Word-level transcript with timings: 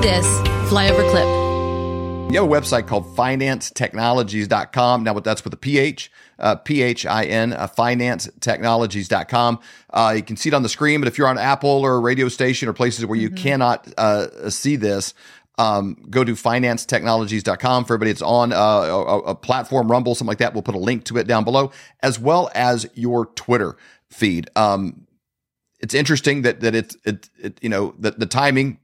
this 0.00 0.26
flyover 0.70 1.08
clip. 1.10 1.26
You 2.32 2.40
have 2.40 2.48
a 2.48 2.48
website 2.48 2.86
called 2.86 3.16
phinancetechnologies.com. 3.16 5.02
Now, 5.02 5.14
what 5.14 5.24
that's 5.24 5.42
with 5.42 5.52
a 5.52 5.56
PH, 5.56 6.12
uh, 6.38 6.54
P-H-I-N, 6.56 7.52
uh, 7.52 7.66
phinancetechnologies.com. 7.66 9.58
Uh, 9.92 10.12
you 10.16 10.22
can 10.22 10.36
see 10.36 10.48
it 10.48 10.54
on 10.54 10.62
the 10.62 10.68
screen, 10.68 11.00
but 11.00 11.08
if 11.08 11.18
you're 11.18 11.26
on 11.26 11.38
Apple 11.38 11.70
or 11.70 11.96
a 11.96 11.98
radio 11.98 12.28
station 12.28 12.68
or 12.68 12.72
places 12.72 13.04
where 13.04 13.18
you 13.18 13.30
mm-hmm. 13.30 13.42
cannot 13.42 13.92
uh, 13.98 14.48
see 14.48 14.76
this, 14.76 15.12
um, 15.58 16.06
go 16.08 16.22
to 16.22 16.32
phinancetechnologies.com 16.32 17.84
for 17.84 17.94
everybody. 17.94 18.12
It's 18.12 18.22
on 18.22 18.52
uh, 18.52 18.56
a, 18.56 19.18
a, 19.18 19.34
platform, 19.34 19.90
Rumble, 19.90 20.14
something 20.14 20.28
like 20.28 20.38
that. 20.38 20.54
We'll 20.54 20.62
put 20.62 20.76
a 20.76 20.78
link 20.78 21.04
to 21.06 21.18
it 21.18 21.26
down 21.26 21.42
below, 21.42 21.72
as 22.00 22.18
well 22.18 22.48
as 22.54 22.88
your 22.94 23.26
Twitter 23.26 23.76
feed. 24.08 24.48
Um, 24.54 25.06
it's 25.80 25.94
interesting 25.94 26.42
that 26.42 26.60
that 26.60 26.74
it's 26.74 26.96
it, 27.04 27.28
it 27.42 27.58
you 27.60 27.68
know 27.68 27.94
that 27.98 28.18
the 28.18 28.26
timing 28.26 28.78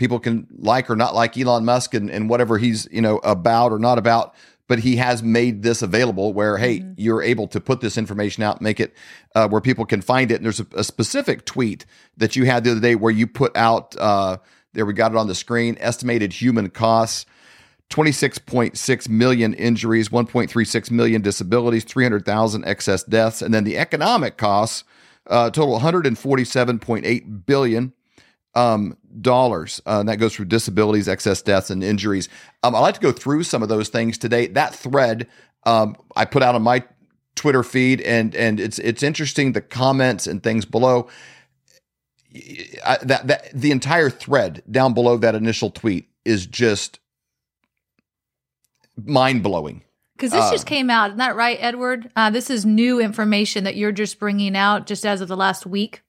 people 0.00 0.18
can 0.18 0.46
like 0.58 0.88
or 0.88 0.96
not 0.96 1.14
like 1.14 1.36
Elon 1.36 1.66
Musk 1.66 1.92
and, 1.92 2.10
and 2.10 2.30
whatever 2.30 2.56
he's 2.56 2.88
you 2.90 3.02
know 3.02 3.18
about 3.18 3.70
or 3.70 3.78
not 3.78 3.98
about 3.98 4.34
but 4.66 4.78
he 4.78 4.96
has 4.96 5.22
made 5.22 5.62
this 5.62 5.82
available 5.82 6.32
where 6.32 6.56
hey 6.56 6.80
mm-hmm. 6.80 6.92
you're 6.96 7.22
able 7.22 7.46
to 7.46 7.60
put 7.60 7.82
this 7.82 7.98
information 7.98 8.42
out 8.42 8.62
make 8.62 8.80
it 8.80 8.94
uh, 9.34 9.46
where 9.46 9.60
people 9.60 9.84
can 9.84 10.00
find 10.00 10.32
it 10.32 10.36
and 10.36 10.44
there's 10.44 10.58
a, 10.58 10.66
a, 10.74 10.82
specific 10.82 11.44
tweet 11.44 11.84
that 12.16 12.34
you 12.34 12.46
had 12.46 12.64
the 12.64 12.70
other 12.70 12.80
day 12.80 12.94
where 12.94 13.12
you 13.12 13.26
put 13.26 13.54
out 13.54 13.94
uh, 13.98 14.38
there 14.72 14.86
we 14.86 14.94
got 14.94 15.12
it 15.12 15.18
on 15.18 15.28
the 15.28 15.34
screen 15.34 15.76
estimated 15.80 16.32
human 16.32 16.70
costs 16.70 17.26
26.6 17.90 19.08
million 19.10 19.52
injuries 19.52 20.08
1.36 20.08 20.90
million 20.90 21.20
disabilities 21.20 21.84
300000 21.84 22.64
excess 22.64 23.04
deaths 23.04 23.42
and 23.42 23.52
then 23.52 23.64
the 23.64 23.76
economic 23.76 24.38
costs 24.38 24.82
uh, 25.26 25.50
total 25.50 25.78
147.8 25.78 27.44
billion 27.44 27.92
um, 28.54 28.96
dollars. 29.20 29.80
Uh, 29.86 30.00
and 30.00 30.08
that 30.08 30.16
goes 30.16 30.34
through 30.34 30.46
disabilities, 30.46 31.08
excess 31.08 31.42
deaths, 31.42 31.70
and 31.70 31.84
injuries. 31.84 32.28
Um, 32.62 32.74
I'd 32.74 32.80
like 32.80 32.94
to 32.94 33.00
go 33.00 33.12
through 33.12 33.44
some 33.44 33.62
of 33.62 33.68
those 33.68 33.88
things 33.88 34.18
today. 34.18 34.46
That 34.48 34.74
thread 34.74 35.28
um, 35.64 35.96
I 36.16 36.24
put 36.24 36.42
out 36.42 36.54
on 36.54 36.62
my 36.62 36.84
Twitter 37.34 37.62
feed, 37.62 38.00
and 38.02 38.34
and 38.34 38.60
it's 38.60 38.78
it's 38.78 39.02
interesting 39.02 39.52
the 39.52 39.60
comments 39.60 40.26
and 40.26 40.42
things 40.42 40.64
below. 40.64 41.08
I, 42.84 42.98
that 43.02 43.26
that 43.26 43.50
the 43.52 43.70
entire 43.70 44.10
thread 44.10 44.62
down 44.70 44.94
below 44.94 45.16
that 45.18 45.34
initial 45.34 45.70
tweet 45.70 46.08
is 46.24 46.46
just 46.46 47.00
mind 48.96 49.42
blowing. 49.42 49.82
Because 50.16 50.32
this 50.32 50.44
uh, 50.44 50.52
just 50.52 50.66
came 50.66 50.90
out, 50.90 51.10
isn't 51.10 51.18
that 51.18 51.34
right, 51.34 51.56
Edward? 51.60 52.10
Uh, 52.14 52.28
this 52.28 52.50
is 52.50 52.66
new 52.66 53.00
information 53.00 53.64
that 53.64 53.76
you're 53.76 53.90
just 53.90 54.18
bringing 54.18 54.54
out 54.54 54.86
just 54.86 55.06
as 55.06 55.22
of 55.22 55.28
the 55.28 55.36
last 55.36 55.64
week. 55.64 56.02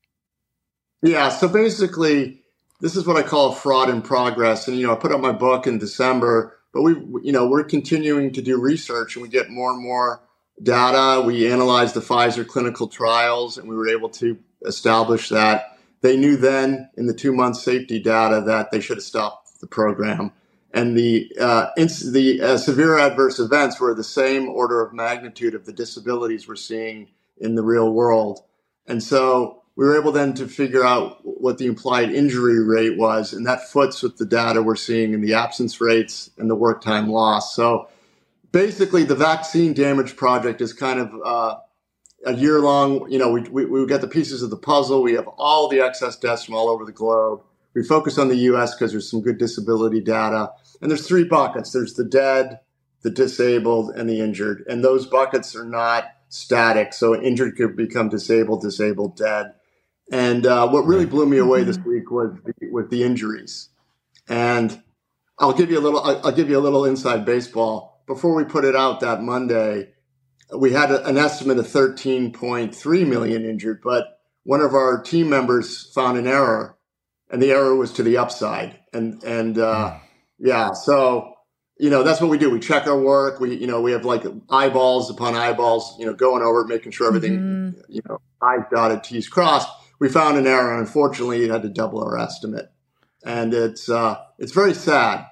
Yeah. 1.02 1.30
So 1.30 1.47
basically, 1.47 2.41
this 2.81 2.95
is 2.95 3.07
what 3.07 3.17
I 3.17 3.23
call 3.23 3.53
fraud 3.53 3.89
in 3.89 4.02
progress. 4.02 4.67
And, 4.67 4.77
you 4.77 4.88
know, 4.88 4.94
I 4.94 4.97
put 4.97 5.11
out 5.13 5.21
my 5.21 5.31
book 5.31 5.67
in 5.67 5.80
December, 5.80 6.58
but 6.73 6.83
we, 6.83 6.93
you 7.23 7.31
know, 7.31 7.47
we're 7.47 7.63
continuing 7.63 8.33
to 8.33 8.41
do 8.41 8.59
research 8.59 9.16
and 9.16 9.23
we 9.23 9.30
get 9.30 9.49
more 9.49 9.71
and 9.71 9.83
more 9.83 10.21
data. 10.61 11.21
We 11.25 11.52
analyzed 11.52 11.95
the 11.95 12.02
Pfizer 12.02 12.47
clinical 12.47 12.88
trials 12.88 13.58
and 13.58 13.69
we 13.69 13.75
were 13.75 13.89
able 13.89 14.09
to 14.09 14.38
establish 14.66 15.30
that 15.30 15.77
they 16.02 16.17
knew 16.17 16.38
then 16.38 16.89
in 16.97 17.08
the 17.08 17.13
two 17.13 17.33
month 17.33 17.58
safety 17.58 17.99
data 17.99 18.43
that 18.47 18.71
they 18.71 18.81
should 18.81 18.97
have 18.97 19.03
stopped 19.03 19.61
the 19.61 19.67
program 19.67 20.31
and 20.73 20.97
the 20.97 21.31
uh, 21.39 21.67
ins- 21.77 22.11
the 22.11 22.41
uh, 22.41 22.58
severe 22.58 22.97
adverse 22.99 23.39
events 23.39 23.80
were 23.80 23.95
the 23.95 24.03
same 24.03 24.49
order 24.49 24.81
of 24.81 24.93
magnitude 24.93 25.55
of 25.55 25.65
the 25.65 25.73
disabilities 25.73 26.47
we're 26.47 26.55
seeing 26.58 27.09
in 27.39 27.55
the 27.55 27.63
real 27.63 27.91
world. 27.91 28.41
And 28.88 29.02
so 29.03 29.61
we 29.75 29.86
were 29.86 30.00
able 30.00 30.11
then 30.11 30.33
to 30.36 30.47
figure 30.47 30.83
out 30.83 31.19
what 31.23 31.58
the 31.58 31.66
implied 31.66 32.11
injury 32.11 32.64
rate 32.64 32.97
was, 32.97 33.33
and 33.33 33.45
that 33.45 33.69
foots 33.69 34.03
with 34.03 34.17
the 34.17 34.25
data 34.25 34.61
we're 34.61 34.75
seeing 34.75 35.14
in 35.14 35.22
the 35.22 35.33
absence 35.33 35.80
rates 35.80 36.30
and 36.38 36.50
the 36.50 36.55
work 36.55 36.81
time 36.81 37.09
loss. 37.09 37.55
So 37.55 37.87
basically, 38.52 39.04
the 39.04 39.15
vaccine 39.15 39.73
damage 39.73 40.15
project 40.15 40.61
is 40.61 40.73
kind 40.73 40.99
of 40.99 41.14
uh, 41.26 41.58
a 42.26 42.33
year 42.33 42.59
long. 42.59 43.09
You 43.09 43.20
know, 43.20 43.32
we, 43.32 43.42
we, 43.43 43.65
we 43.65 43.86
get 43.87 44.02
the 44.02 44.08
pieces 44.08 44.43
of 44.43 44.49
the 44.49 44.58
puzzle. 44.58 45.02
We 45.02 45.14
have 45.14 45.27
all 45.37 45.67
the 45.67 45.80
excess 45.80 46.15
deaths 46.17 46.43
from 46.43 46.55
all 46.55 46.70
over 46.70 46.86
the 46.86 46.92
globe. 46.92 47.42
We 47.73 47.83
focus 47.83 48.17
on 48.17 48.27
the 48.27 48.36
U.S. 48.36 48.76
because 48.76 48.92
there's 48.92 49.09
some 49.09 49.21
good 49.21 49.38
disability 49.38 50.02
data 50.02 50.52
and 50.82 50.89
there's 50.89 51.08
three 51.08 51.23
buckets. 51.23 51.71
There's 51.71 51.93
the 51.93 52.03
dead, 52.03 52.59
the 53.03 53.11
disabled, 53.11 53.92
and 53.95 54.09
the 54.09 54.20
injured. 54.20 54.64
And 54.67 54.83
those 54.83 55.05
buckets 55.05 55.55
are 55.55 55.65
not 55.65 56.05
static. 56.30 56.93
So 56.93 57.14
an 57.14 57.23
injured 57.23 57.55
could 57.55 57.76
become 57.76 58.09
disabled, 58.09 58.61
disabled, 58.61 59.15
dead. 59.15 59.53
And 60.11 60.45
uh, 60.45 60.67
what 60.70 60.86
really 60.86 61.05
blew 61.05 61.26
me 61.26 61.38
away 61.38 61.64
this 61.64 61.77
mm-hmm. 61.77 61.89
week 61.89 62.11
was 62.11 62.38
the, 62.45 62.70
with 62.70 62.89
the 62.89 63.04
injuries. 63.04 63.70
And 64.27 64.83
I'll 65.39 65.54
give 65.54 65.72
you 65.72 65.80
a 65.80 65.82
little. 65.82 66.02
I'll 66.04 66.32
give 66.32 66.49
you 66.49 66.58
a 66.58 66.61
little 66.61 66.86
inside 66.86 67.26
baseball. 67.26 68.04
Before 68.05 68.36
we 68.36 68.44
put 68.44 68.66
it 68.66 68.76
out 68.76 69.00
that 69.00 69.21
Monday, 69.21 69.89
we 70.55 70.73
had 70.73 70.92
a, 70.92 71.04
an 71.05 71.17
estimate 71.17 71.58
of 71.58 71.67
13.3 71.67 73.08
million 73.08 73.45
injured, 73.45 73.82
but 73.82 74.20
one 74.44 74.61
of 74.61 74.73
our 74.73 75.02
team 75.02 75.30
members 75.30 75.92
found 75.94 76.17
an 76.17 76.27
error, 76.27 76.77
and 77.32 77.42
the 77.42 77.52
error 77.52 77.76
was 77.76 77.94
to 77.94 78.04
the 78.04 78.17
upside. 78.17 78.77
And 78.94 79.23
and 79.23 79.58
uh, 79.58 79.92
hmm. 79.92 80.05
Yeah. 80.42 80.73
So, 80.73 81.36
you 81.77 81.89
know, 81.89 82.04
that's 82.04 82.20
what 82.20 82.30
we 82.30 82.38
do. 82.38 82.50
We 82.50 82.60
check 82.60 82.88
our 82.88 83.00
work. 83.00 83.39
We, 83.39 83.55
you 83.55 83.67
know, 83.67 83.80
we 83.80 83.92
have 83.92 84.04
like 84.04 84.23
eyeballs 84.50 85.10
upon 85.10 85.36
eyeballs, 85.36 85.95
you 86.00 86.05
know, 86.05 86.14
going 86.14 86.42
over 86.42 86.61
it, 86.61 86.67
making 86.67 86.92
sure 86.92 87.08
everything, 87.08 87.39
mm-hmm. 87.39 87.80
you 87.88 88.02
know, 88.10 88.20
I's 88.42 88.66
dotted, 88.71 89.04
T's 89.04 89.30
crossed. 89.30 89.70
We 90.02 90.10
found 90.10 90.38
an 90.38 90.48
error. 90.48 90.78
Unfortunately, 90.78 91.45
it 91.45 91.52
had 91.52 91.62
to 91.62 91.70
double 91.70 92.04
our 92.04 92.17
estimate. 92.17 92.72
And 93.23 93.54
it's, 93.54 93.88
uh, 93.88 94.17
it's 94.39 94.52
very 94.52 94.73
sad, 94.73 95.28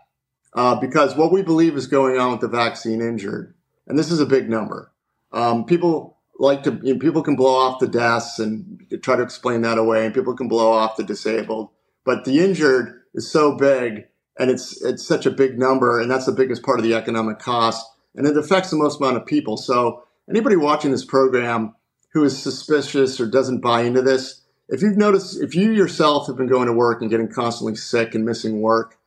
uh, 0.54 0.80
because 0.80 1.16
what 1.16 1.32
we 1.32 1.42
believe 1.42 1.76
is 1.76 1.88
going 1.88 2.20
on 2.20 2.32
with 2.32 2.42
the 2.42 2.48
vaccine 2.48 3.02
injured, 3.02 3.56
and 3.88 3.98
this 3.98 4.12
is 4.12 4.20
a 4.20 4.28
big 4.28 4.48
number. 4.48 4.94
Um, 5.32 5.66
people 5.66 6.20
like 6.38 6.62
to, 6.64 6.80
you 6.84 6.94
know, 6.94 7.00
people 7.00 7.24
can 7.24 7.36
blow 7.36 7.56
off 7.56 7.80
the 7.80 7.88
deaths 7.88 8.38
and 8.38 8.86
try 9.02 9.16
to 9.16 9.24
explain 9.24 9.62
that 9.62 9.80
away, 9.80 10.06
and 10.06 10.14
people 10.14 10.36
can 10.36 10.48
blow 10.48 10.72
off 10.72 10.98
the 10.98 11.04
disabled, 11.04 11.70
but 12.06 12.24
the 12.24 12.40
injured 12.40 13.02
is 13.16 13.32
so 13.32 13.56
big 13.56 14.06
and 14.40 14.50
it's 14.50 14.82
it's 14.82 15.06
such 15.06 15.26
a 15.26 15.32
big 15.32 15.60
number, 15.60 16.00
and 16.00 16.10
that's 16.10 16.26
the 16.26 16.32
biggest 16.32 16.64
part 16.64 16.80
of 16.80 16.86
the 16.86 16.96
economic 16.96 17.40
cost, 17.40 17.86
and 18.16 18.26
it 18.26 18.38
affects 18.38 18.70
the 18.70 18.78
most 18.78 19.00
amount 19.00 19.18
of 19.18 19.26
people. 19.26 19.58
So 19.58 20.04
anybody 20.30 20.56
watching 20.56 20.92
this 20.92 21.06
program 21.06 21.76
who 22.14 22.24
is 22.24 22.42
suspicious 22.42 23.20
or 23.20 23.28
doesn't 23.28 23.60
buy 23.60 23.82
into 23.82 24.02
this, 24.02 24.39
if 24.70 24.82
you've 24.82 24.98
noticed, 24.98 25.42
if 25.42 25.56
you 25.56 25.72
yourself 25.72 26.28
have 26.28 26.38
been 26.38 26.48
going 26.48 26.68
to 26.68 26.74
work 26.74 27.02
and 27.02 27.10
getting 27.10 27.28
constantly 27.28 27.76
sick 27.76 28.16
and 28.16 28.26
missing 28.26 28.62
work, 28.62 28.98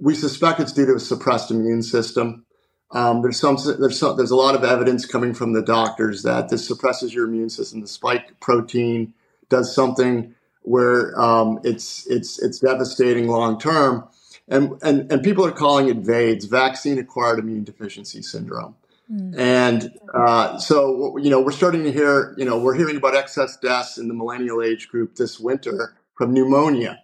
we 0.00 0.14
suspect 0.14 0.60
it's 0.60 0.72
due 0.72 0.86
to 0.86 0.94
a 0.94 1.00
suppressed 1.00 1.50
immune 1.50 1.82
system. 1.82 2.44
Um, 2.92 3.22
there's 3.22 3.38
some 3.38 3.58
there's 3.78 3.98
some, 3.98 4.16
there's 4.16 4.30
a 4.30 4.36
lot 4.36 4.54
of 4.54 4.64
evidence 4.64 5.04
coming 5.04 5.34
from 5.34 5.52
the 5.52 5.62
doctors 5.62 6.22
that 6.22 6.48
this 6.48 6.66
suppresses 6.66 7.12
your 7.12 7.26
immune 7.26 7.50
system. 7.50 7.80
The 7.80 7.88
spike 7.88 8.40
protein 8.40 9.12
does 9.50 9.74
something 9.74 10.34
where 10.62 11.18
um, 11.20 11.60
it's 11.64 12.06
it's 12.06 12.38
it's 12.38 12.60
devastating 12.60 13.28
long 13.28 13.58
term 13.58 14.08
and, 14.48 14.78
and, 14.82 15.10
and 15.12 15.22
people 15.22 15.44
are 15.44 15.52
calling 15.52 15.88
it 15.88 15.98
VAIDS, 15.98 16.46
vaccine 16.46 16.98
acquired 16.98 17.38
immune 17.38 17.64
deficiency 17.64 18.22
syndrome. 18.22 18.74
Mm. 19.10 19.38
And 19.38 19.98
uh, 20.12 20.58
so, 20.58 21.16
you 21.18 21.30
know, 21.30 21.40
we're 21.40 21.52
starting 21.52 21.84
to 21.84 21.92
hear, 21.92 22.34
you 22.36 22.44
know, 22.44 22.58
we're 22.58 22.74
hearing 22.74 22.96
about 22.96 23.14
excess 23.14 23.56
deaths 23.56 23.98
in 23.98 24.08
the 24.08 24.14
millennial 24.14 24.62
age 24.62 24.88
group 24.88 25.16
this 25.16 25.40
winter 25.40 25.96
from 26.14 26.34
pneumonia. 26.34 27.02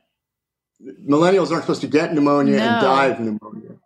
Millennials 0.82 1.50
aren't 1.50 1.62
supposed 1.62 1.81
to 1.81 1.87
get 1.87 2.12
pneumonia 2.12 2.59
no. 2.59 2.62
and 2.62 2.81
die 2.81 3.06
of 3.06 3.20
pneumonia. 3.20 3.76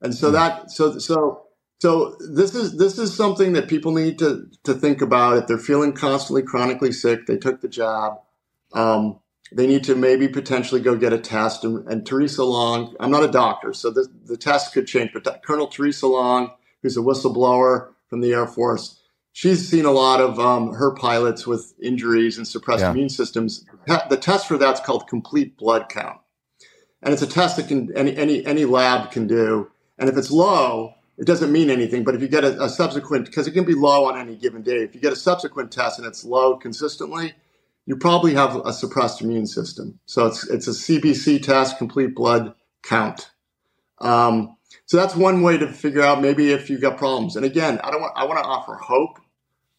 And 0.00 0.14
so 0.14 0.30
mm. 0.30 0.32
that, 0.32 0.70
so, 0.70 0.98
so, 0.98 1.48
so 1.80 2.16
this 2.20 2.54
is 2.54 2.76
this 2.76 2.98
is 2.98 3.14
something 3.14 3.52
that 3.52 3.68
people 3.68 3.92
need 3.92 4.18
to 4.18 4.48
to 4.64 4.74
think 4.74 5.00
about 5.00 5.38
if 5.38 5.46
they're 5.46 5.58
feeling 5.58 5.92
constantly 5.92 6.42
chronically 6.42 6.90
sick. 6.90 7.26
They 7.26 7.36
took 7.36 7.60
the 7.60 7.68
job. 7.68 8.20
Um, 8.72 9.20
they 9.52 9.66
need 9.66 9.84
to 9.84 9.94
maybe 9.94 10.28
potentially 10.28 10.80
go 10.80 10.96
get 10.96 11.12
a 11.12 11.18
test. 11.18 11.64
And, 11.64 11.86
and 11.88 12.04
Theresa 12.04 12.44
Long, 12.44 12.94
I'm 13.00 13.10
not 13.10 13.24
a 13.24 13.30
doctor, 13.30 13.72
so 13.72 13.90
the, 13.90 14.08
the 14.26 14.36
test 14.36 14.74
could 14.74 14.86
change, 14.86 15.12
but 15.14 15.42
Colonel 15.42 15.68
Theresa 15.68 16.06
Long, 16.06 16.50
who's 16.82 16.96
a 16.96 17.00
whistleblower 17.00 17.88
from 18.08 18.20
the 18.20 18.32
Air 18.32 18.46
Force, 18.46 19.00
she's 19.32 19.68
seen 19.68 19.84
a 19.84 19.90
lot 19.90 20.20
of 20.20 20.38
um, 20.38 20.72
her 20.72 20.92
pilots 20.92 21.46
with 21.46 21.74
injuries 21.80 22.38
and 22.38 22.46
suppressed 22.46 22.82
yeah. 22.82 22.90
immune 22.90 23.08
systems. 23.08 23.64
The 23.86 24.16
test 24.16 24.48
for 24.48 24.58
that's 24.58 24.80
called 24.80 25.06
complete 25.06 25.56
blood 25.56 25.88
count. 25.88 26.18
And 27.02 27.12
it's 27.12 27.22
a 27.22 27.26
test 27.26 27.56
that 27.56 27.68
can 27.68 27.96
any, 27.96 28.16
any, 28.16 28.44
any 28.44 28.64
lab 28.64 29.12
can 29.12 29.26
do. 29.26 29.70
And 29.98 30.08
if 30.08 30.16
it's 30.16 30.30
low, 30.30 30.94
it 31.16 31.26
doesn't 31.26 31.52
mean 31.52 31.70
anything. 31.70 32.04
But 32.04 32.14
if 32.14 32.22
you 32.22 32.28
get 32.28 32.44
a, 32.44 32.62
a 32.62 32.68
subsequent, 32.68 33.26
because 33.26 33.46
it 33.46 33.52
can 33.52 33.64
be 33.64 33.74
low 33.74 34.06
on 34.06 34.18
any 34.18 34.36
given 34.36 34.62
day, 34.62 34.78
if 34.82 34.94
you 34.94 35.00
get 35.00 35.12
a 35.12 35.16
subsequent 35.16 35.70
test 35.70 35.98
and 35.98 36.06
it's 36.06 36.24
low 36.24 36.56
consistently, 36.56 37.34
you 37.86 37.96
probably 37.96 38.34
have 38.34 38.56
a 38.66 38.72
suppressed 38.72 39.22
immune 39.22 39.46
system. 39.46 39.98
So 40.04 40.26
it's 40.26 40.46
it's 40.48 40.68
a 40.68 40.72
CBC 40.72 41.42
test, 41.42 41.78
complete 41.78 42.14
blood 42.14 42.54
count. 42.82 43.30
Um, 44.00 44.57
so 44.88 44.96
that's 44.96 45.14
one 45.14 45.42
way 45.42 45.58
to 45.58 45.70
figure 45.70 46.02
out 46.02 46.22
maybe 46.22 46.50
if 46.50 46.70
you've 46.70 46.80
got 46.80 46.96
problems. 46.96 47.36
And 47.36 47.44
again, 47.44 47.78
I 47.84 47.90
don't 47.90 48.00
want 48.00 48.14
I 48.16 48.24
want 48.24 48.38
to 48.38 48.44
offer 48.44 48.74
hope. 48.74 49.18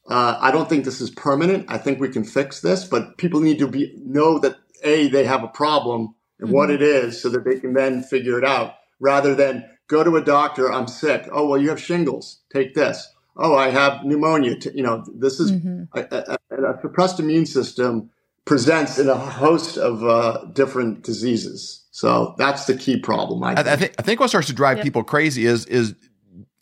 Uh, 0.07 0.38
I 0.39 0.51
don't 0.51 0.69
think 0.69 0.85
this 0.85 1.01
is 1.01 1.09
permanent. 1.09 1.65
I 1.67 1.77
think 1.79 2.00
we 2.00 2.09
can 2.09 2.23
fix 2.23 2.61
this, 2.61 2.85
but 2.85 3.17
people 3.17 3.41
need 3.41 3.59
to 3.59 3.67
be 3.67 3.94
know 3.97 4.38
that 4.39 4.57
a 4.83 5.07
they 5.07 5.25
have 5.25 5.44
a 5.44 5.47
problem, 5.47 6.15
and 6.39 6.47
mm-hmm. 6.47 6.56
what 6.56 6.69
it 6.69 6.83
is 6.83 7.19
so 7.19 7.29
that 7.29 7.44
they 7.44 7.59
can 7.59 7.73
then 7.73 8.03
figure 8.03 8.38
it 8.38 8.45
out 8.45 8.75
rather 9.00 9.33
than 9.33 9.65
go 9.88 10.03
to 10.03 10.15
a 10.15 10.23
doctor, 10.23 10.71
I'm 10.71 10.88
sick. 10.88 11.27
Oh, 11.31 11.47
well, 11.47 11.59
you 11.59 11.69
have 11.69 11.81
shingles. 11.81 12.41
Take 12.53 12.75
this. 12.75 13.11
Oh, 13.35 13.56
I 13.56 13.69
have 13.69 14.06
pneumonia. 14.06 14.56
You 14.75 14.83
know, 14.83 15.03
this 15.15 15.39
is 15.39 15.51
mm-hmm. 15.51 15.85
a, 15.97 16.38
a, 16.51 16.63
a, 16.71 16.81
suppressed 16.81 17.19
immune 17.19 17.45
system 17.45 18.11
presents 18.50 18.98
in 18.98 19.07
a 19.07 19.16
host 19.16 19.78
of 19.78 20.04
uh, 20.04 20.44
different 20.54 21.04
diseases. 21.04 21.86
So 21.92 22.34
that's 22.40 22.66
the 22.66 22.75
key 22.75 23.00
problem. 23.00 23.44
I 23.44 23.54
think. 23.54 23.68
I, 23.68 23.75
think, 23.75 23.96
I 24.00 24.01
think 24.01 24.19
what 24.19 24.30
starts 24.30 24.48
to 24.48 24.54
drive 24.54 24.78
yep. 24.78 24.84
people 24.84 25.04
crazy 25.04 25.46
is 25.46 25.68
is 25.68 25.94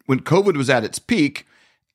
when 0.05 0.19
COVID 0.19 0.57
was 0.57 0.69
at 0.69 0.83
its 0.83 0.99
peak, 0.99 1.47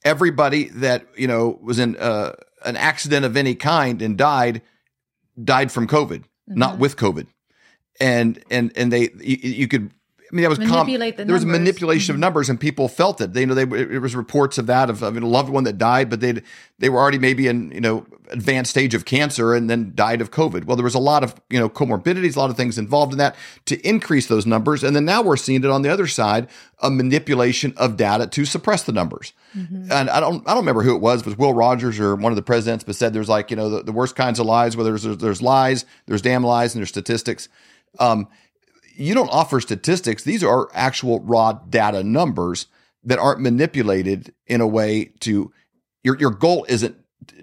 everybody 0.03 0.71
that 0.71 1.06
you 1.15 1.29
know 1.29 1.59
was 1.61 1.79
in 1.79 1.97
uh, 1.99 2.33
an 2.65 2.77
accident 2.79 3.27
of 3.27 3.37
any 3.37 3.55
kind 3.55 4.00
and 4.00 4.17
died 4.17 4.62
died 5.44 5.71
from 5.71 5.87
COVID, 5.87 6.21
mm-hmm. 6.21 6.55
not 6.55 6.79
with 6.79 6.97
COVID, 6.97 7.27
and 8.00 8.43
and 8.50 8.73
and 8.75 8.91
they 8.91 9.11
you, 9.21 9.37
you 9.43 9.69
could 9.69 9.93
I 10.32 10.34
mean, 10.34 10.44
that 10.44 10.49
was 10.49 10.58
manipulate 10.58 11.17
com- 11.17 11.26
the 11.26 11.26
there 11.26 11.34
was 11.34 11.44
manipulation 11.44 12.14
mm-hmm. 12.14 12.17
of 12.17 12.20
numbers, 12.20 12.49
and 12.49 12.58
people 12.58 12.88
felt 12.88 13.20
it. 13.20 13.34
They, 13.34 13.40
you 13.40 13.46
know, 13.46 13.55
they 13.55 13.64
it 13.64 14.00
was 14.00 14.17
reports 14.17 14.56
of 14.56 14.67
that 14.67 14.88
of, 14.88 15.02
of 15.02 15.14
a 15.14 15.20
loved 15.20 15.50
one 15.50 15.64
that 15.64 15.76
died, 15.76 16.08
but 16.08 16.20
they 16.20 16.40
they 16.79 16.88
were 16.88 16.99
already 16.99 17.19
maybe 17.19 17.49
in 17.49 17.70
you 17.70 17.82
know 17.82 18.06
advanced 18.31 18.70
stage 18.70 18.94
of 18.94 19.05
cancer 19.05 19.52
and 19.52 19.69
then 19.69 19.93
died 19.94 20.23
of 20.23 20.31
COVID. 20.31 20.64
Well, 20.64 20.75
there 20.75 20.84
was 20.84 20.94
a 20.94 20.99
lot 20.99 21.23
of 21.23 21.34
you 21.50 21.61
know 21.61 21.69
comorbidities, 21.69 22.34
a 22.34 22.38
lot 22.38 22.49
of 22.49 22.56
things 22.56 22.79
involved 22.79 23.12
in 23.12 23.19
that 23.19 23.37
to 23.67 23.79
increase 23.87 24.26
those 24.26 24.46
numbers, 24.46 24.82
and 24.82 24.96
then 24.96 25.05
now 25.05 25.20
we're 25.20 25.37
seeing 25.37 25.62
it 25.62 25.70
on 25.70 25.82
the 25.82 25.90
other 25.90 26.06
side, 26.06 26.49
a 26.78 26.90
manipulation 26.90 27.75
of 27.76 27.99
data 27.99 28.26
to 28.26 28.46
suppress 28.46 28.85
the 28.85 28.93
numbers. 28.93 29.35
Mm-hmm. 29.55 29.93
And 29.93 30.08
I 30.08 30.19
don't 30.19 30.49
I 30.49 30.52
don't 30.55 30.62
remember 30.62 30.82
who 30.82 30.96
it 30.96 31.02
was, 31.02 31.20
it 31.20 31.26
was 31.26 31.37
Will 31.37 31.52
Rogers 31.52 32.00
or 32.00 32.17
one 32.17 32.32
of 32.32 32.37
the 32.37 32.43
presidents, 32.43 32.85
but 32.85 32.96
said 32.96 33.12
there's 33.12 33.28
like 33.28 33.50
you 33.50 33.56
know 33.56 33.69
the, 33.69 33.82
the 33.82 33.93
worst 33.93 34.17
kinds 34.17 34.38
of 34.38 34.46
lies, 34.46 34.78
where 34.78 34.85
there's, 34.85 35.02
there's 35.02 35.43
lies, 35.43 35.85
there's 36.06 36.23
damn 36.23 36.43
lies, 36.43 36.75
and 36.75 36.81
there's 36.81 36.88
statistics. 36.88 37.50
Um, 37.99 38.28
you 38.94 39.15
don't 39.15 39.31
offer 39.31 39.61
statistics. 39.61 40.25
These 40.25 40.44
are 40.44 40.69
actual 40.75 41.21
raw 41.21 41.53
data 41.53 42.03
numbers 42.03 42.67
that 43.05 43.19
aren't 43.19 43.41
manipulated 43.41 44.35
in 44.47 44.61
a 44.61 44.67
way 44.67 45.12
to 45.21 45.53
your 46.03 46.19
your 46.19 46.31
goal 46.31 46.67
isn't 46.69 46.97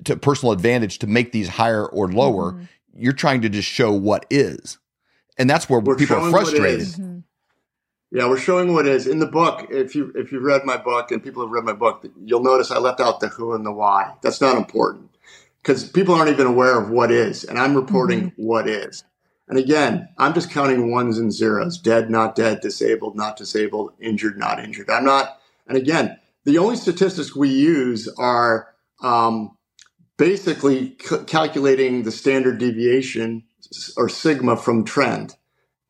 to 0.05 0.15
personal 0.15 0.51
advantage 0.51 0.99
to 0.99 1.07
make 1.07 1.31
these 1.31 1.49
higher 1.49 1.85
or 1.85 2.11
lower. 2.11 2.53
Mm-hmm. 2.53 2.63
You're 2.95 3.13
trying 3.13 3.41
to 3.41 3.49
just 3.49 3.67
show 3.67 3.91
what 3.93 4.25
is. 4.29 4.77
And 5.37 5.49
that's 5.49 5.69
where 5.69 5.79
we're 5.79 5.95
people 5.95 6.17
are 6.17 6.31
frustrated. 6.31 6.87
Mm-hmm. 6.87 7.19
Yeah, 8.11 8.27
we're 8.27 8.39
showing 8.39 8.73
what 8.73 8.87
is 8.87 9.05
in 9.05 9.19
the 9.19 9.27
book. 9.27 9.67
If 9.69 9.95
you 9.95 10.11
if 10.15 10.31
you've 10.31 10.43
read 10.43 10.65
my 10.65 10.77
book 10.77 11.11
and 11.11 11.23
people 11.23 11.43
have 11.43 11.51
read 11.51 11.63
my 11.63 11.73
book, 11.73 12.05
you'll 12.23 12.43
notice 12.43 12.71
I 12.71 12.79
left 12.79 12.99
out 12.99 13.19
the 13.19 13.27
who 13.27 13.53
and 13.53 13.65
the 13.65 13.71
why. 13.71 14.13
That's 14.21 14.41
not 14.41 14.57
important 14.57 15.09
because 15.61 15.87
people 15.89 16.15
aren't 16.15 16.31
even 16.31 16.47
aware 16.47 16.79
of 16.79 16.89
what 16.89 17.11
is, 17.11 17.43
and 17.43 17.59
I'm 17.59 17.75
reporting 17.75 18.31
mm-hmm. 18.31 18.43
what 18.43 18.67
is. 18.67 19.03
And 19.49 19.57
again, 19.57 20.07
I'm 20.19 20.35
just 20.35 20.51
counting 20.51 20.91
ones 20.91 21.17
and 21.17 21.33
zeros 21.33 21.79
dead, 21.79 22.11
not 22.11 22.35
dead, 22.35 22.61
disabled, 22.61 23.15
not 23.15 23.35
disabled, 23.35 23.93
injured, 23.99 24.37
not 24.37 24.63
injured. 24.63 24.91
I'm 24.91 25.03
not, 25.03 25.39
and 25.67 25.75
again, 25.75 26.19
the 26.45 26.59
only 26.59 26.75
statistics 26.75 27.35
we 27.35 27.49
use 27.49 28.07
are 28.19 28.67
um, 29.01 29.57
basically 30.17 30.95
c- 31.01 31.23
calculating 31.25 32.03
the 32.03 32.11
standard 32.11 32.59
deviation 32.59 33.43
or 33.97 34.07
sigma 34.07 34.55
from 34.55 34.85
trend. 34.85 35.35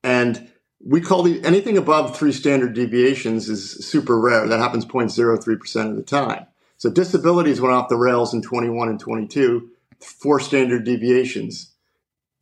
And 0.04 0.50
we 0.86 1.02
call 1.02 1.24
the 1.24 1.44
anything 1.44 1.78
above 1.78 2.18
three 2.18 2.32
standard 2.32 2.74
deviations 2.74 3.50
is 3.50 3.86
super 3.86 4.18
rare. 4.18 4.48
That 4.48 4.60
happens 4.60 4.86
0.03% 4.86 5.90
of 5.90 5.98
the 5.98 6.04
time. 6.04 6.46
So 6.78 6.90
disabilities 6.90 7.60
went 7.60 7.76
off 7.76 7.90
the 7.90 7.98
rails 7.98 8.34
in 8.34 8.42
21 8.42 8.88
and 8.88 9.00
22, 9.00 9.70
four 10.00 10.40
standard 10.40 10.86
deviations 10.86 11.74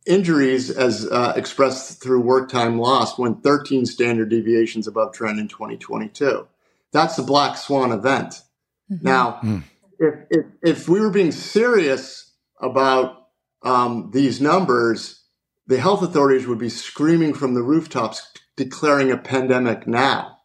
injuries, 0.08 0.70
as 0.70 1.06
uh, 1.06 1.34
expressed 1.36 2.02
through 2.02 2.22
work 2.22 2.50
time 2.50 2.78
lost, 2.78 3.18
went 3.18 3.42
13 3.42 3.86
standard 3.86 4.30
deviations 4.30 4.86
above 4.88 5.12
trend 5.12 5.38
in 5.38 5.48
2022. 5.48 6.48
That's 6.92 7.16
the 7.16 7.22
black 7.22 7.56
swan 7.56 7.92
event. 7.92 8.40
Mm-hmm. 8.90 9.06
Now, 9.06 9.38
mm. 9.42 9.62
if, 9.98 10.14
if, 10.30 10.46
if, 10.62 10.88
we 10.88 11.00
were 11.00 11.10
being 11.10 11.32
serious 11.32 12.32
about 12.60 13.28
um, 13.62 14.10
these 14.12 14.40
numbers, 14.40 15.22
the 15.66 15.78
health 15.78 16.02
authorities 16.02 16.46
would 16.46 16.58
be 16.58 16.70
screaming 16.70 17.34
from 17.34 17.54
the 17.54 17.62
rooftops, 17.62 18.32
declaring 18.56 19.10
a 19.10 19.18
pandemic 19.18 19.86
now. 19.86 20.38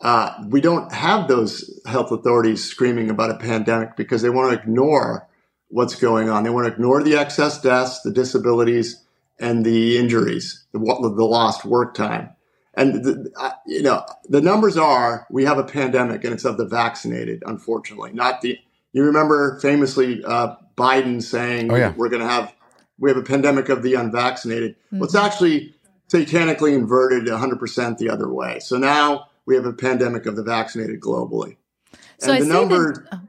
Uh, 0.00 0.32
we 0.48 0.60
don't 0.60 0.92
have 0.92 1.28
those 1.28 1.80
health 1.86 2.10
authorities 2.10 2.64
screaming 2.64 3.10
about 3.10 3.30
a 3.30 3.38
pandemic 3.38 3.96
because 3.96 4.22
they 4.22 4.30
want 4.30 4.52
to 4.52 4.60
ignore 4.60 5.28
what's 5.68 5.94
going 5.94 6.28
on. 6.28 6.44
They 6.44 6.50
want 6.50 6.66
to 6.66 6.72
ignore 6.72 7.02
the 7.02 7.16
excess 7.16 7.60
deaths, 7.60 8.00
the 8.02 8.12
disabilities, 8.12 9.02
and 9.38 9.64
the 9.64 9.98
injuries, 9.98 10.64
the, 10.72 10.78
the 10.78 11.24
lost 11.24 11.64
work 11.64 11.94
time. 11.94 12.30
And 12.74 13.04
the, 13.04 13.58
you 13.66 13.82
know 13.82 14.04
the 14.28 14.40
numbers 14.40 14.76
are 14.76 15.26
we 15.30 15.44
have 15.44 15.58
a 15.58 15.64
pandemic 15.64 16.22
and 16.22 16.32
it's 16.32 16.44
of 16.44 16.58
the 16.58 16.64
vaccinated, 16.64 17.42
unfortunately, 17.46 18.12
not 18.12 18.40
the. 18.40 18.58
You 18.92 19.04
remember 19.04 19.58
famously 19.60 20.24
uh, 20.24 20.54
Biden 20.76 21.22
saying 21.22 21.72
oh, 21.72 21.76
yeah. 21.76 21.92
we're 21.96 22.08
going 22.08 22.22
to 22.22 22.28
have 22.28 22.54
we 22.98 23.10
have 23.10 23.16
a 23.16 23.22
pandemic 23.22 23.68
of 23.68 23.82
the 23.82 23.94
unvaccinated. 23.94 24.76
Mm-hmm. 24.76 24.98
Well, 24.98 25.06
it's 25.06 25.14
actually 25.14 25.74
satanically 26.08 26.74
inverted 26.74 27.26
100% 27.26 27.98
the 27.98 28.08
other 28.08 28.32
way. 28.32 28.60
So 28.60 28.78
now 28.78 29.28
we 29.44 29.54
have 29.56 29.66
a 29.66 29.72
pandemic 29.72 30.26
of 30.26 30.36
the 30.36 30.42
vaccinated 30.42 31.00
globally. 31.00 31.56
So 32.18 32.32
and 32.32 32.44
I 32.44 32.46
the 32.46 32.46
numbers. 32.46 32.98
That, 32.98 33.08
oh, 33.12 33.20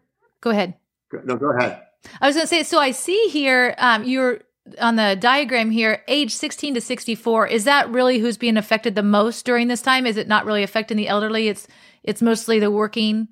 go 0.41 0.49
ahead. 0.51 0.75
No, 1.23 1.37
go 1.37 1.51
ahead. 1.57 1.81
I 2.21 2.27
was 2.27 2.35
going 2.35 2.43
to 2.43 2.47
say, 2.47 2.63
so 2.63 2.79
I 2.79 2.91
see 2.91 3.27
here 3.29 3.75
um, 3.77 4.03
you're 4.03 4.41
on 4.79 4.95
the 4.95 5.17
diagram 5.19 5.71
here, 5.71 6.03
age 6.07 6.33
16 6.33 6.75
to 6.75 6.81
64. 6.81 7.47
Is 7.47 7.63
that 7.63 7.89
really 7.89 8.19
who's 8.19 8.37
being 8.37 8.57
affected 8.57 8.95
the 8.95 9.03
most 9.03 9.45
during 9.45 9.67
this 9.67 9.81
time? 9.81 10.05
Is 10.05 10.17
it 10.17 10.27
not 10.27 10.45
really 10.45 10.63
affecting 10.63 10.97
the 10.97 11.07
elderly? 11.07 11.47
It's 11.47 11.67
it's 12.03 12.21
mostly 12.21 12.59
the 12.59 12.71
working 12.71 13.27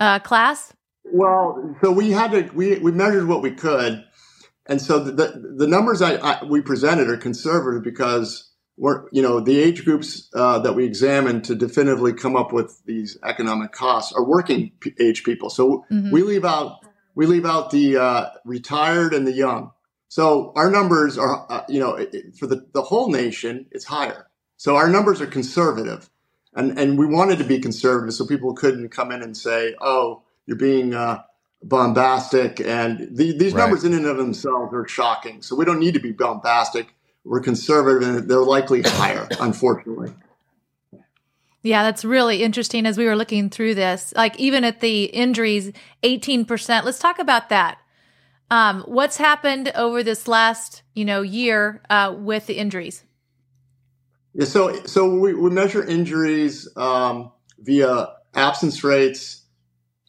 uh, 0.00 0.18
class. 0.20 0.72
Well, 1.04 1.76
so 1.82 1.92
we 1.92 2.10
had 2.10 2.32
to 2.32 2.50
we 2.54 2.78
we 2.78 2.92
measured 2.92 3.28
what 3.28 3.42
we 3.42 3.52
could, 3.52 4.04
and 4.66 4.80
so 4.80 4.98
the 4.98 5.12
the, 5.12 5.54
the 5.58 5.66
numbers 5.66 6.02
I, 6.02 6.16
I, 6.16 6.44
we 6.44 6.60
presented 6.60 7.08
are 7.08 7.16
conservative 7.16 7.82
because 7.82 8.50
we're 8.76 9.08
you 9.12 9.22
know 9.22 9.40
the 9.40 9.58
age 9.58 9.84
groups 9.84 10.28
uh, 10.34 10.58
that 10.60 10.74
we 10.74 10.84
examined 10.84 11.44
to 11.44 11.54
definitively 11.54 12.12
come 12.12 12.36
up 12.36 12.52
with 12.52 12.82
these 12.86 13.18
economic 13.24 13.72
costs 13.72 14.12
are 14.12 14.24
working 14.24 14.72
age 15.00 15.24
people. 15.24 15.50
So 15.50 15.84
mm-hmm. 15.90 16.10
we 16.10 16.22
leave 16.22 16.44
out 16.44 16.80
we 17.16 17.26
leave 17.26 17.44
out 17.44 17.70
the 17.70 17.96
uh, 17.96 18.30
retired 18.44 19.12
and 19.12 19.26
the 19.26 19.32
young. 19.32 19.72
So 20.08 20.52
our 20.54 20.70
numbers 20.70 21.18
are, 21.18 21.44
uh, 21.50 21.64
you 21.68 21.80
know, 21.80 21.98
for 22.38 22.46
the, 22.46 22.64
the 22.72 22.82
whole 22.82 23.10
nation, 23.10 23.66
it's 23.72 23.84
higher. 23.84 24.28
So 24.58 24.76
our 24.76 24.88
numbers 24.88 25.20
are 25.20 25.26
conservative. 25.26 26.08
And, 26.54 26.78
and 26.78 26.98
we 26.98 27.06
wanted 27.06 27.38
to 27.38 27.44
be 27.44 27.58
conservative 27.58 28.14
so 28.14 28.24
people 28.24 28.54
couldn't 28.54 28.90
come 28.90 29.10
in 29.10 29.22
and 29.22 29.36
say, 29.36 29.74
oh, 29.80 30.22
you're 30.46 30.56
being 30.56 30.94
uh, 30.94 31.22
bombastic. 31.62 32.60
And 32.60 33.16
the, 33.16 33.36
these 33.36 33.52
right. 33.52 33.62
numbers 33.62 33.84
in 33.84 33.94
and 33.94 34.06
of 34.06 34.16
themselves 34.16 34.72
are 34.72 34.86
shocking. 34.86 35.42
So 35.42 35.56
we 35.56 35.64
don't 35.64 35.80
need 35.80 35.94
to 35.94 36.00
be 36.00 36.12
bombastic. 36.12 36.94
We're 37.24 37.40
conservative 37.40 38.08
and 38.08 38.30
they're 38.30 38.38
likely 38.40 38.82
higher, 38.82 39.26
unfortunately. 39.40 40.12
Yeah, 41.66 41.82
that's 41.82 42.04
really 42.04 42.44
interesting 42.44 42.86
as 42.86 42.96
we 42.96 43.06
were 43.06 43.16
looking 43.16 43.50
through 43.50 43.74
this. 43.74 44.14
Like 44.14 44.38
even 44.38 44.62
at 44.62 44.80
the 44.80 45.06
injuries, 45.06 45.72
18%. 46.04 46.84
Let's 46.84 47.00
talk 47.00 47.18
about 47.18 47.48
that. 47.48 47.78
Um, 48.52 48.84
what's 48.86 49.16
happened 49.16 49.72
over 49.74 50.04
this 50.04 50.28
last, 50.28 50.82
you 50.94 51.04
know, 51.04 51.22
year 51.22 51.82
uh, 51.90 52.14
with 52.16 52.46
the 52.46 52.56
injuries? 52.56 53.02
Yeah, 54.34 54.44
so 54.44 54.84
so 54.84 55.12
we, 55.12 55.34
we 55.34 55.50
measure 55.50 55.84
injuries 55.84 56.68
um, 56.76 57.32
via 57.58 58.10
absence 58.34 58.84
rates. 58.84 59.42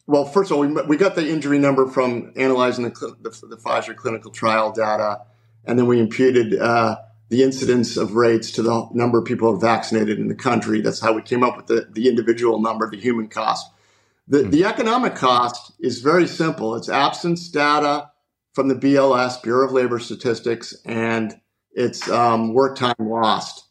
Well, 0.06 0.26
first 0.26 0.52
of 0.52 0.58
all, 0.58 0.60
we, 0.60 0.68
we 0.82 0.96
got 0.96 1.16
the 1.16 1.28
injury 1.28 1.58
number 1.58 1.88
from 1.88 2.32
analyzing 2.36 2.84
the, 2.84 2.90
the, 3.20 3.30
the 3.48 3.56
Pfizer 3.56 3.96
clinical 3.96 4.30
trial 4.30 4.70
data, 4.70 5.22
and 5.64 5.76
then 5.76 5.86
we 5.86 5.98
imputed 5.98 6.56
uh, 6.56 6.98
the 7.28 7.42
incidence 7.42 7.96
of 7.96 8.14
rates 8.14 8.50
to 8.52 8.62
the 8.62 8.88
number 8.92 9.18
of 9.18 9.24
people 9.24 9.54
vaccinated 9.56 10.18
in 10.18 10.28
the 10.28 10.34
country. 10.34 10.80
That's 10.80 11.00
how 11.00 11.12
we 11.12 11.22
came 11.22 11.42
up 11.44 11.56
with 11.56 11.66
the, 11.66 11.88
the 11.90 12.08
individual 12.08 12.60
number, 12.60 12.90
the 12.90 12.96
human 12.98 13.28
cost. 13.28 13.70
The, 14.26 14.42
the 14.42 14.64
economic 14.64 15.14
cost 15.14 15.72
is 15.78 16.00
very 16.00 16.26
simple. 16.26 16.74
It's 16.74 16.88
absence 16.88 17.48
data 17.48 18.10
from 18.54 18.68
the 18.68 18.74
BLS, 18.74 19.42
Bureau 19.42 19.66
of 19.66 19.72
Labor 19.72 19.98
Statistics, 19.98 20.74
and 20.84 21.40
it's 21.72 22.10
um, 22.10 22.54
work 22.54 22.76
time 22.76 22.94
lost. 22.98 23.64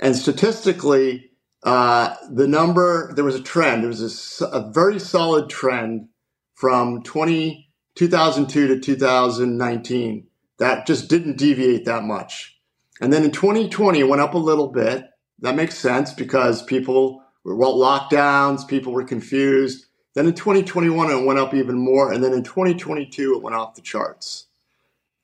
And 0.00 0.14
statistically, 0.14 1.30
uh, 1.62 2.14
the 2.30 2.46
number, 2.46 3.12
there 3.14 3.24
was 3.24 3.34
a 3.34 3.42
trend. 3.42 3.82
There 3.82 3.88
was 3.88 4.40
a, 4.42 4.46
a 4.46 4.70
very 4.70 4.98
solid 4.98 5.48
trend 5.48 6.08
from 6.54 7.02
20, 7.02 7.70
2002 7.94 8.68
to 8.68 8.80
2019 8.80 10.26
that 10.58 10.86
just 10.86 11.08
didn't 11.08 11.38
deviate 11.38 11.84
that 11.84 12.02
much. 12.04 12.55
And 13.00 13.12
then 13.12 13.24
in 13.24 13.30
2020, 13.30 14.00
it 14.00 14.08
went 14.08 14.22
up 14.22 14.34
a 14.34 14.38
little 14.38 14.68
bit. 14.68 15.04
That 15.40 15.54
makes 15.54 15.76
sense 15.78 16.12
because 16.12 16.62
people 16.62 17.22
were 17.44 17.56
well 17.56 17.76
lockdowns, 17.76 18.66
people 18.66 18.92
were 18.92 19.04
confused. 19.04 19.86
Then 20.14 20.26
in 20.26 20.34
2021, 20.34 21.10
it 21.10 21.26
went 21.26 21.38
up 21.38 21.52
even 21.54 21.76
more. 21.76 22.12
And 22.12 22.24
then 22.24 22.32
in 22.32 22.42
2022, 22.42 23.34
it 23.34 23.42
went 23.42 23.54
off 23.54 23.74
the 23.74 23.82
charts. 23.82 24.46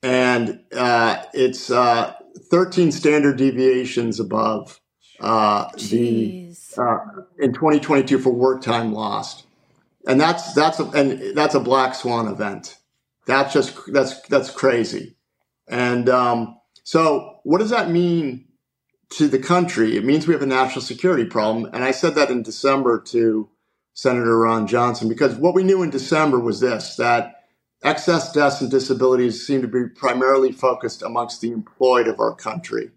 And 0.02 0.61
uh, 0.76 1.23
it's 1.33 1.71
uh, 1.71 2.14
13 2.50 2.93
standard 2.93 3.37
deviations 3.38 4.21
above 4.21 4.81
uh, 5.21 5.71
the 5.91 6.52
uh, 6.76 6.99
in 7.38 7.52
2022 7.52 8.19
for 8.19 8.33
work 8.33 8.62
time 8.62 8.93
lost, 8.93 9.47
and 10.07 10.21
that's 10.21 10.52
that's 10.55 10.81
a, 10.81 10.85
and 10.91 11.37
that's 11.37 11.55
a 11.55 11.61
black 11.61 11.95
swan 11.95 12.26
event. 12.26 12.76
That's 13.26 13.52
just 13.52 13.79
that's 13.93 14.21
that's 14.23 14.50
crazy. 14.50 15.17
And 15.69 16.09
um, 16.09 16.59
so, 16.85 17.41
what 17.45 17.59
does 17.59 17.71
that 17.71 17.91
mean 17.91 18.47
to 19.11 19.29
the 19.29 19.39
country? 19.39 19.97
It 19.97 20.05
means 20.05 20.27
we 20.27 20.35
have 20.35 20.43
a 20.43 20.47
national 20.47 20.83
security 20.83 21.25
problem. 21.25 21.71
And 21.73 21.85
I 21.85 21.93
said 21.93 22.15
that 22.17 22.31
in 22.31 22.43
December 22.43 23.01
to 23.09 23.49
Senator 23.95 24.39
Ron 24.39 24.67
Johnson 24.67 25.09
because 25.09 25.37
what 25.37 25.55
we 25.55 25.65
knew 25.65 25.83
in 25.83 25.91
December 25.91 26.41
was 26.41 26.61
this: 26.61 26.97
that 26.97 27.45
excess 27.85 28.33
deaths 28.33 28.61
and 28.61 28.71
disabilities 28.71 29.47
seem 29.47 29.62
to 29.62 29.69
be 29.69 29.89
primarily 29.89 30.53
focused 30.53 31.03
amongst 31.03 31.41
the 31.41 31.53
employed 31.53 32.09
of 32.09 32.21
our 32.21 32.35
country. 32.35 32.91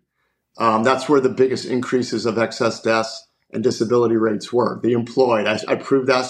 Um, 0.58 0.84
that's 0.84 1.10
where 1.10 1.22
the 1.22 1.30
biggest 1.30 1.66
increases 1.66 2.26
of 2.26 2.38
excess 2.38 2.82
deaths 2.82 3.28
and 3.52 3.64
disability 3.64 4.18
rates 4.18 4.54
were. 4.54 4.80
The 4.82 4.94
employed. 4.94 5.48
I, 5.48 5.60
I 5.68 5.76
proved 5.76 6.08
that 6.10 6.28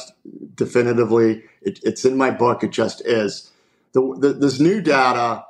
definitively. 0.56 1.44
It, 1.62 1.80
it's 1.84 2.06
in 2.06 2.18
my 2.18 2.32
book. 2.32 2.64
It 2.64 2.72
just 2.72 3.02
is. 3.06 3.52
The, 3.94 4.16
the, 4.20 4.34
this 4.34 4.60
new 4.60 4.82
data 4.82 5.46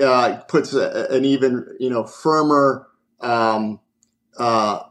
uh, 0.00 0.38
puts 0.48 0.74
a, 0.74 1.08
an 1.10 1.24
even 1.24 1.66
you 1.78 1.90
know 1.90 2.04
firmer. 2.04 2.88
Um, 3.20 3.80
uh, 4.38 4.82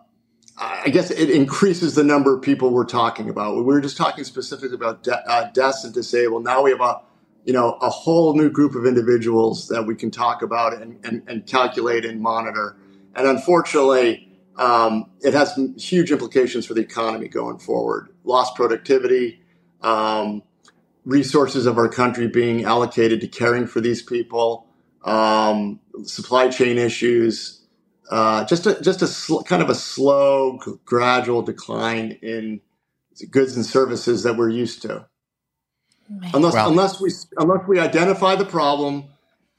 I 0.58 0.90
guess 0.90 1.10
it 1.10 1.30
increases 1.30 1.96
the 1.96 2.04
number 2.04 2.36
of 2.36 2.42
people 2.42 2.72
we're 2.72 2.86
talking 2.86 3.30
about. 3.30 3.56
We 3.56 3.62
were 3.64 3.82
just 3.82 3.98
talking 3.98 4.26
specifically 4.26 4.76
about 4.76 5.04
de- 5.04 5.30
uh, 5.30 5.52
deaths 5.52 5.86
and 5.86 5.94
disabled. 5.94 6.44
Now 6.44 6.64
we 6.64 6.72
have 6.72 6.82
a 6.82 7.02
you 7.46 7.54
know, 7.54 7.80
a 7.82 7.90
whole 7.90 8.36
new 8.36 8.50
group 8.50 8.76
of 8.76 8.86
individuals 8.86 9.70
that 9.70 9.84
we 9.84 9.96
can 9.96 10.12
talk 10.12 10.44
about 10.44 10.80
and, 10.80 11.04
and, 11.06 11.24
and 11.28 11.48
calculate 11.48 12.06
and 12.06 12.22
monitor. 12.22 12.78
And 13.16 13.28
unfortunately, 13.28 14.30
um, 14.58 15.10
it 15.22 15.34
has 15.34 15.60
huge 15.78 16.12
implications 16.12 16.68
for 16.68 16.76
the 16.76 16.82
economy 16.82 17.28
going 17.28 17.58
forward. 17.58 18.10
Lost 18.24 18.56
productivity, 18.56 19.42
um, 19.82 20.44
resources 21.06 21.66
of 21.66 21.80
our 21.80 21.90
country 21.90 22.28
being 22.28 22.66
allocated 22.66 23.22
to 23.22 23.28
caring 23.28 23.66
for 23.66 23.82
these 23.82 24.04
people, 24.04 24.68
um, 25.04 25.80
supply 26.04 26.50
chain 26.50 26.78
issues, 26.78 27.62
uh, 28.12 28.46
just 28.46 28.66
a, 28.66 28.82
just 28.82 29.02
a 29.02 29.08
sl- 29.08 29.42
kind 29.42 29.62
of 29.62 29.70
a 29.70 29.76
slow, 29.76 30.60
gradual 30.86 31.42
decline 31.42 32.18
in 32.22 32.62
goods 33.32 33.56
and 33.56 33.66
services 33.66 34.24
that 34.24 34.36
we're 34.38 34.50
used 34.50 34.82
to. 34.84 35.06
Unless 36.34 36.56
unless 36.56 37.00
we 37.00 37.12
unless 37.38 37.68
we 37.68 37.80
identify 37.80 38.36
the 38.36 38.46
problem 38.46 39.06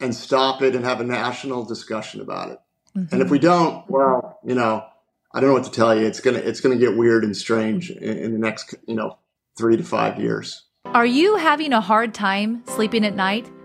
and 0.01 0.15
stop 0.15 0.63
it 0.63 0.75
and 0.75 0.85
have 0.85 1.01
a 1.01 1.05
national 1.05 1.65
discussion 1.65 2.21
about 2.21 2.51
it. 2.51 2.59
Mm-hmm. 2.97 3.15
And 3.15 3.23
if 3.23 3.31
we 3.31 3.39
don't, 3.39 3.89
well, 3.89 4.41
you 4.45 4.57
know, 4.57 4.85
I 5.33 5.39
don't 5.39 5.51
know 5.51 5.55
what 5.55 5.65
to 5.65 5.71
tell 5.71 5.97
you. 5.97 6.07
It's 6.07 6.21
gonna 6.21 6.39
it's 6.39 6.61
gonna 6.61 6.77
get 6.77 6.97
weird 6.97 7.23
and 7.23 7.37
strange 7.37 7.91
in, 7.91 8.19
in 8.19 8.33
the 8.33 8.39
next 8.39 8.75
you 8.87 8.97
know 8.97 9.19
three 9.57 9.77
to 9.77 9.85
five 9.85 10.19
years. 10.19 10.65
Are 10.87 11.07
you 11.07 11.37
having 11.37 11.73
a 11.73 11.81
hard 11.81 12.15
time 12.15 12.65
sleeping 12.67 13.05
at 13.05 13.15
night, 13.15 13.49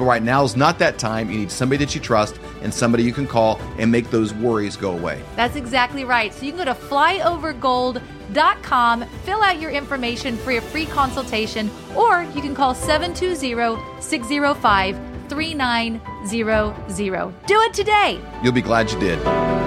But 0.00 0.06
right 0.06 0.22
now 0.22 0.42
is 0.44 0.56
not 0.56 0.78
that 0.78 0.98
time. 0.98 1.30
You 1.30 1.36
need 1.36 1.50
somebody 1.50 1.84
that 1.84 1.94
you 1.94 2.00
trust 2.00 2.40
and 2.62 2.72
somebody 2.72 3.02
you 3.02 3.12
can 3.12 3.26
call 3.26 3.60
and 3.76 3.92
make 3.92 4.10
those 4.10 4.32
worries 4.32 4.74
go 4.74 4.92
away. 4.92 5.22
That's 5.36 5.56
exactly 5.56 6.06
right. 6.06 6.32
So 6.32 6.46
you 6.46 6.52
can 6.52 6.64
go 6.64 6.66
to 6.72 6.74
flyovergold.com, 6.74 9.04
fill 9.04 9.42
out 9.42 9.60
your 9.60 9.70
information 9.70 10.38
for 10.38 10.52
a 10.52 10.60
free 10.62 10.86
consultation, 10.86 11.70
or 11.94 12.22
you 12.34 12.40
can 12.40 12.54
call 12.54 12.74
720 12.74 14.00
605 14.00 14.98
3900. 15.28 17.34
Do 17.46 17.60
it 17.60 17.74
today. 17.74 18.18
You'll 18.42 18.54
be 18.54 18.62
glad 18.62 18.90
you 18.90 18.98
did. 18.98 19.59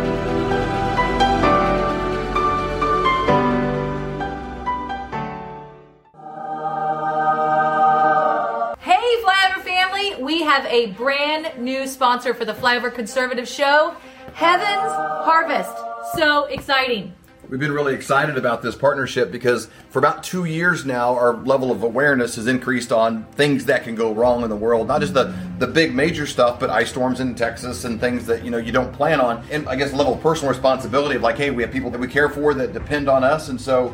A 10.74 10.88
brand 10.88 11.64
new 11.64 11.86
sponsor 11.86 12.34
for 12.34 12.46
the 12.46 12.54
Flyover 12.54 12.92
Conservative 12.92 13.48
Show, 13.48 13.96
Heaven's 14.34 14.92
Harvest. 15.24 15.72
So 16.16 16.46
exciting. 16.46 17.14
We've 17.48 17.60
been 17.60 17.72
really 17.72 17.94
excited 17.94 18.40
about 18.40 18.64
this 18.64 18.74
partnership 18.74 19.32
because 19.32 19.68
for 19.90 20.00
about 20.00 20.24
two 20.24 20.46
years 20.46 20.84
now, 20.84 21.14
our 21.14 21.36
level 21.36 21.72
of 21.72 21.84
awareness 21.84 22.38
has 22.38 22.48
increased 22.48 22.92
on 22.92 23.26
things 23.34 23.66
that 23.66 23.84
can 23.84 23.94
go 23.94 24.14
wrong 24.14 24.42
in 24.42 24.50
the 24.50 24.56
world. 24.56 24.88
Not 24.88 25.02
just 25.02 25.14
the, 25.14 25.36
the 25.60 25.68
big 25.68 25.94
major 25.94 26.26
stuff, 26.26 26.60
but 26.60 26.72
ice 26.72 26.90
storms 26.90 27.20
in 27.20 27.36
Texas 27.36 27.86
and 27.86 28.00
things 28.00 28.26
that 28.26 28.44
you 28.44 28.50
know 28.50 28.58
you 28.58 28.72
don't 28.72 28.92
plan 28.92 29.22
on. 29.22 29.46
And 29.52 29.70
I 29.70 29.76
guess 29.76 29.94
level 29.94 30.16
of 30.16 30.22
personal 30.22 30.50
responsibility 30.50 31.18
of 31.18 31.22
like, 31.22 31.38
hey, 31.38 31.52
we 31.52 31.62
have 31.62 31.72
people 31.72 31.92
that 31.92 32.02
we 32.02 32.08
care 32.08 32.30
for 32.30 32.56
that 32.56 32.74
depend 32.74 33.08
on 33.08 33.24
us, 33.24 33.50
and 33.50 33.62
so 33.62 33.94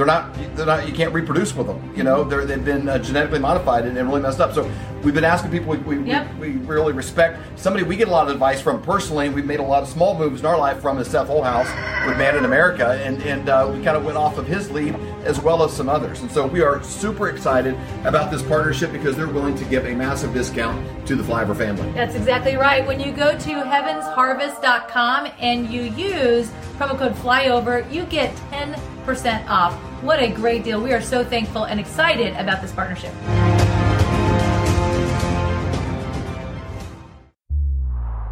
they're 0.00 0.06
not 0.06 0.34
they're 0.56 0.64
not 0.64 0.88
you 0.88 0.94
can't 0.94 1.12
reproduce 1.12 1.54
with 1.54 1.66
them 1.66 1.90
you 2.00 2.04
know? 2.04 2.24
They're, 2.24 2.46
they've 2.46 2.64
been 2.64 2.88
uh, 2.88 2.98
genetically 2.98 3.38
modified 3.38 3.84
and, 3.84 3.96
and, 3.98 4.08
really 4.08 4.22
messed 4.22 4.40
up. 4.40 4.54
So 4.54 4.70
we've 5.02 5.12
been 5.12 5.22
asking 5.22 5.50
people 5.50 5.68
we, 5.68 5.76
we, 5.78 6.02
yep. 6.08 6.32
we, 6.36 6.52
we, 6.52 6.66
really 6.70 6.94
respect 6.94 7.38
somebody. 7.58 7.84
We 7.84 7.96
get 7.96 8.08
a 8.08 8.10
lot 8.10 8.26
of 8.26 8.32
advice 8.32 8.60
from 8.60 8.80
personally 8.80 9.28
we've 9.28 9.44
made 9.44 9.60
a 9.60 9.64
lot 9.64 9.82
of 9.82 9.88
small 9.88 10.16
moves 10.16 10.40
in 10.40 10.46
our 10.46 10.56
life 10.56 10.80
from 10.80 10.98
is 10.98 11.08
seth 11.08 11.26
Holehouse 11.26 11.68
with 12.06 12.16
man 12.16 12.36
in 12.36 12.44
america 12.44 12.92
and, 13.04 13.22
and 13.22 13.48
uh, 13.48 13.70
we 13.72 13.82
kind 13.84 13.96
of 13.96 14.04
went 14.04 14.16
off 14.16 14.38
of 14.38 14.46
his 14.46 14.70
lead 14.70 14.94
as 15.24 15.40
well 15.40 15.62
as 15.62 15.72
some 15.72 15.88
others. 15.88 16.20
And 16.22 16.30
so 16.30 16.46
we 16.46 16.62
are 16.62 16.82
super 16.82 17.28
excited 17.28 17.76
about 18.04 18.30
this 18.30 18.42
partnership 18.42 18.92
because 18.92 19.16
they're 19.16 19.28
willing 19.28 19.54
to 19.56 19.64
give 19.64 19.84
a 19.84 19.94
massive 19.94 20.32
discount 20.32 21.06
to 21.06 21.14
the 21.14 21.22
flyover 21.22 21.56
family. 21.56 21.90
That's 21.92 22.14
exactly 22.14 22.56
right. 22.56 22.86
When 22.86 22.98
you 23.00 23.12
go 23.12 23.32
to 23.32 23.50
heavensharvest.com 23.50 25.32
and 25.38 25.70
you 25.70 25.82
use 25.82 26.50
promo 26.78 26.96
code 26.96 27.12
flyover 27.16 27.90
you 27.92 28.04
get 28.06 28.34
10% 28.50 29.46
off 29.48 29.89
what 30.02 30.20
a 30.20 30.28
great 30.30 30.64
deal. 30.64 30.80
We 30.80 30.92
are 30.92 31.02
so 31.02 31.24
thankful 31.24 31.64
and 31.64 31.80
excited 31.80 32.34
about 32.36 32.62
this 32.62 32.72
partnership. 32.72 33.12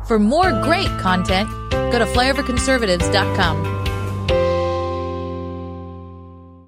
For 0.07 0.19
more 0.19 0.53
great 0.63 0.89
content, 0.99 1.51
go 1.71 1.99
to 1.99 2.07
flyoverconservatives.com. 2.07 3.88